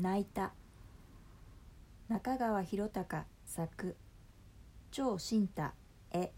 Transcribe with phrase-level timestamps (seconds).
[0.00, 0.52] 泣いた。
[2.08, 3.96] 中川博隆作。
[4.92, 5.72] 張新太
[6.12, 6.30] 絵。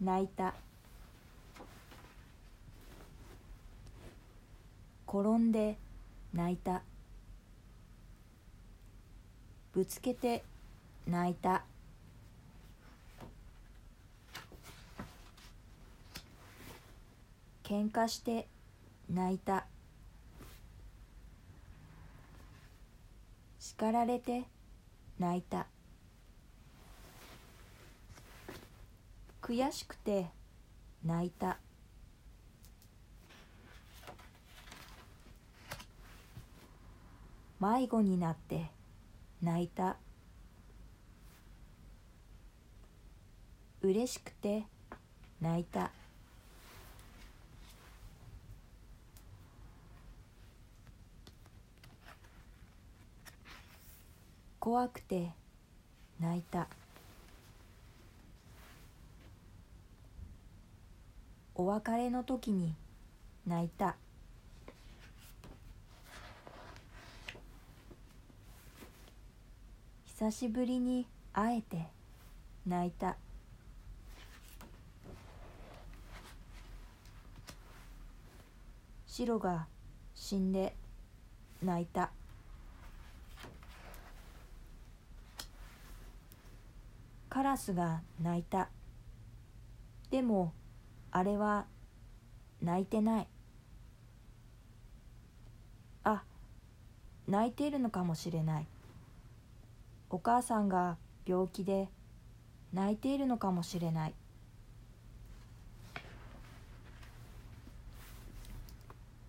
[0.00, 0.54] 泣いた。
[5.06, 5.78] 転んで
[6.34, 6.82] 泣いた。
[9.72, 10.42] ぶつけて
[11.06, 11.62] 泣いた。
[17.68, 18.48] 喧嘩して
[19.12, 19.66] 泣いた。
[23.58, 24.44] 叱られて
[25.18, 25.66] 泣いた。
[29.42, 30.28] 悔しくて
[31.04, 31.58] 泣いた。
[37.60, 38.70] 迷子になって
[39.42, 39.98] 泣いた。
[43.82, 44.64] 嬉しくて
[45.42, 45.90] 泣いた。
[54.68, 55.30] 怖くて
[56.20, 56.68] 泣いた。
[61.54, 62.74] お別れの時に
[63.46, 63.96] 泣いた。
[70.04, 71.86] 久しぶりに会えて
[72.66, 73.16] 泣いた。
[79.06, 79.66] 白が
[80.14, 80.74] 死んで
[81.62, 82.10] 泣いた。
[87.38, 88.68] カラスが鳴いた。
[90.10, 90.52] でも
[91.12, 91.66] あれは
[92.60, 93.28] 泣いてない。
[96.02, 96.24] あ
[97.28, 98.66] 泣いているのかもしれない。
[100.10, 101.88] お母さんが病気で
[102.72, 104.14] 泣いているのかもしれない。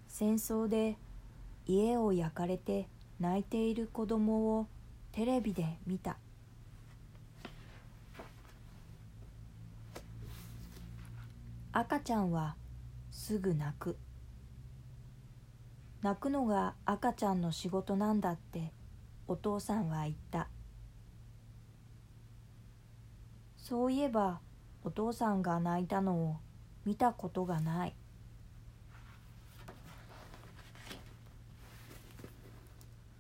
[0.08, 0.98] 戦争で
[1.68, 2.88] 家を焼かれて
[3.20, 4.68] 泣いている子供を
[5.12, 6.18] テレビで見た。
[11.72, 12.56] 赤ちゃんは
[13.12, 13.96] すぐ泣く。
[16.02, 18.74] 泣くのが赤ちゃんの仕事なんだって
[19.28, 20.50] お父さんは言った。
[23.58, 24.40] そういえば
[24.84, 26.38] お父さんが泣いたのを
[26.86, 27.96] 見たことがない。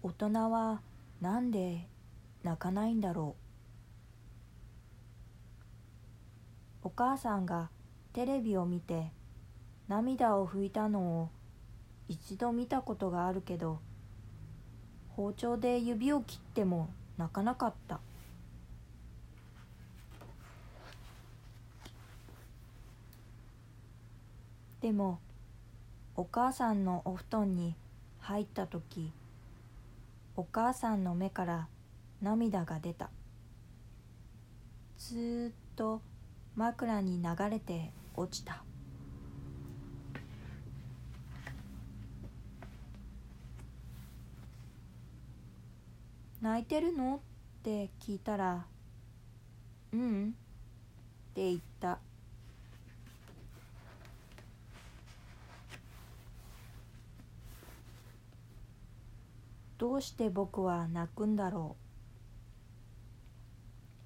[0.01, 0.81] 大人は
[1.21, 1.87] なんで
[2.41, 3.35] 泣かないんだろ
[6.83, 6.87] う。
[6.87, 7.69] お母さんが
[8.13, 9.11] テレビを見て
[9.87, 11.29] 涙を拭いたのを
[12.07, 13.79] 一度見たことがあるけど
[15.09, 17.99] 包丁で指を切っても泣かなかった。
[24.81, 25.19] でも
[26.15, 27.75] お母さんのお布団に
[28.19, 29.11] 入った時
[30.37, 31.67] お母さんの目から
[32.21, 33.09] 涙が出た。
[34.97, 36.01] ずっと
[36.55, 38.63] 枕に流れて落ちた。
[46.41, 47.15] 泣いてるの？
[47.15, 47.19] っ
[47.63, 48.65] て聞いたら
[49.93, 50.35] 「うん」
[51.31, 51.99] って言った。
[59.77, 61.77] どうして僕は泣くんだろ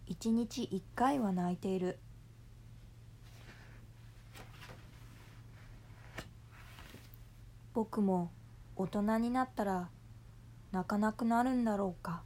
[0.08, 0.12] う？
[0.12, 1.98] 一日一回は泣いている。
[7.74, 8.32] 僕も
[8.76, 9.90] 大人になったら
[10.72, 12.22] 泣かなくなるんだろうか。